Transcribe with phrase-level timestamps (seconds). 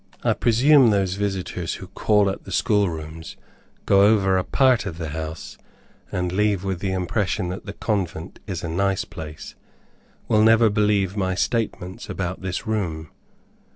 [0.23, 3.37] I presume those visitors who call at the school rooms,
[3.85, 5.59] go over a part of the house,
[6.11, 9.53] and leave with the impression that the convent is a nice place,
[10.27, 13.11] will never believe my statements about this room.